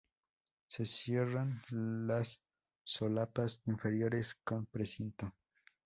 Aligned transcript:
Se 0.67 0.83
cierran 0.87 1.61
las 1.69 2.41
solapas 2.83 3.61
inferiores 3.67 4.33
con 4.43 4.65
precinto. 4.65 5.31